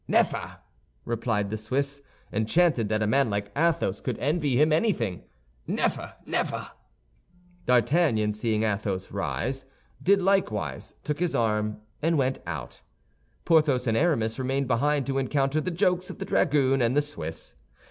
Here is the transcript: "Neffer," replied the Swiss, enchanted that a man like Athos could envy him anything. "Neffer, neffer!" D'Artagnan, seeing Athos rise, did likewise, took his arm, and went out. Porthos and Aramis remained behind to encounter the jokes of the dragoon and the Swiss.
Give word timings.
"Neffer," 0.09 0.57
replied 1.05 1.51
the 1.51 1.57
Swiss, 1.57 2.01
enchanted 2.33 2.89
that 2.89 3.03
a 3.03 3.05
man 3.05 3.29
like 3.29 3.51
Athos 3.55 4.01
could 4.01 4.17
envy 4.17 4.59
him 4.59 4.73
anything. 4.73 5.25
"Neffer, 5.67 6.15
neffer!" 6.25 6.71
D'Artagnan, 7.67 8.33
seeing 8.33 8.63
Athos 8.63 9.11
rise, 9.11 9.63
did 10.01 10.19
likewise, 10.19 10.95
took 11.03 11.19
his 11.19 11.35
arm, 11.35 11.81
and 12.01 12.17
went 12.17 12.39
out. 12.47 12.81
Porthos 13.45 13.85
and 13.85 13.95
Aramis 13.95 14.39
remained 14.39 14.67
behind 14.67 15.05
to 15.05 15.19
encounter 15.19 15.61
the 15.61 15.69
jokes 15.69 16.09
of 16.09 16.17
the 16.17 16.25
dragoon 16.25 16.81
and 16.81 16.97
the 16.97 17.03
Swiss. 17.03 17.53